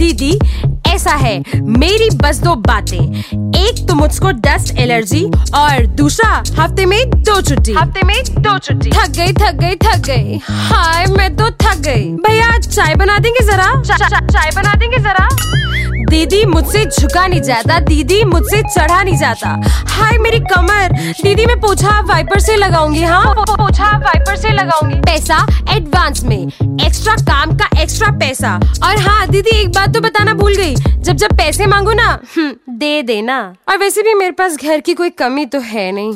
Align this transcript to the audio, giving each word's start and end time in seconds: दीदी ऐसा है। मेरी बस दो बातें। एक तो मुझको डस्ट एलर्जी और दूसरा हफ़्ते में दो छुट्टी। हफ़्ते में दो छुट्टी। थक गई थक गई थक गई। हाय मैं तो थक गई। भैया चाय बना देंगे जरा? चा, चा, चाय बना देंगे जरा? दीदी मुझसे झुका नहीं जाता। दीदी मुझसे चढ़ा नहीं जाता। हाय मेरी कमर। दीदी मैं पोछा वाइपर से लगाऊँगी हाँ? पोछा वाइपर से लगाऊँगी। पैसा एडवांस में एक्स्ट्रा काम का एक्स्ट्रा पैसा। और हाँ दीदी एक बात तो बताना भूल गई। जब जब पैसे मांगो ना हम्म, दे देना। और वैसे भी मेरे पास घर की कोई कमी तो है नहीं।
दीदी 0.00 0.38
ऐसा 0.86 1.14
है। 1.14 1.42
मेरी 1.78 2.08
बस 2.16 2.38
दो 2.38 2.54
बातें। 2.54 2.98
एक 3.56 3.86
तो 3.88 3.94
मुझको 3.94 4.30
डस्ट 4.46 4.78
एलर्जी 4.78 5.24
और 5.54 5.86
दूसरा 5.96 6.30
हफ़्ते 6.58 6.86
में 6.86 7.10
दो 7.10 7.40
छुट्टी। 7.40 7.72
हफ़्ते 7.72 8.02
में 8.02 8.16
दो 8.38 8.58
छुट्टी। 8.58 8.90
थक 8.90 9.10
गई 9.10 9.32
थक 9.32 9.54
गई 9.54 9.76
थक 9.76 10.06
गई। 10.06 10.40
हाय 10.48 11.06
मैं 11.06 11.34
तो 11.36 11.50
थक 11.62 11.78
गई। 11.78 12.08
भैया 12.26 12.58
चाय 12.58 12.94
बना 12.94 13.18
देंगे 13.18 13.44
जरा? 13.46 13.70
चा, 13.82 13.96
चा, 13.96 14.26
चाय 14.26 14.50
बना 14.56 14.74
देंगे 14.74 14.98
जरा? 14.98 15.28
दीदी 16.10 16.44
मुझसे 16.44 16.84
झुका 16.84 17.26
नहीं 17.26 17.40
जाता। 17.40 17.78
दीदी 17.80 18.22
मुझसे 18.24 18.62
चढ़ा 18.62 19.02
नहीं 19.02 19.16
जाता। 19.16 19.48
हाय 19.88 20.18
मेरी 20.18 20.38
कमर। 20.52 20.92
दीदी 21.22 21.46
मैं 21.46 21.60
पोछा 21.60 22.00
वाइपर 22.00 22.40
से 22.40 22.56
लगाऊँगी 22.56 23.02
हाँ? 23.02 23.34
पोछा 23.34 23.96
वाइपर 23.98 24.36
से 24.36 24.50
लगाऊँगी। 24.50 24.99
पैसा 25.10 25.36
एडवांस 25.76 26.22
में 26.24 26.46
एक्स्ट्रा 26.86 27.14
काम 27.14 27.56
का 27.56 27.68
एक्स्ट्रा 27.82 28.08
पैसा। 28.08 28.54
और 28.56 28.96
हाँ 28.96 29.26
दीदी 29.28 29.50
एक 29.50 29.68
बात 29.68 29.94
तो 29.94 30.00
बताना 30.00 30.34
भूल 30.34 30.54
गई। 30.56 30.74
जब 30.74 31.12
जब 31.12 31.32
पैसे 31.32 31.66
मांगो 31.66 31.92
ना 31.92 32.06
हम्म, 32.36 32.78
दे 32.78 33.02
देना। 33.02 33.54
और 33.68 33.78
वैसे 33.78 34.02
भी 34.02 34.14
मेरे 34.14 34.30
पास 34.30 34.56
घर 34.56 34.80
की 34.80 34.94
कोई 34.94 35.10
कमी 35.10 35.46
तो 35.46 35.60
है 35.60 35.92
नहीं। 35.92 36.12